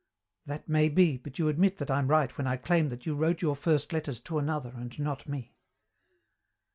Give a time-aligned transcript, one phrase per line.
[0.47, 3.43] "That may be, but you admit that I'm right when I claim that you wrote
[3.43, 5.53] your first letters to another and not me."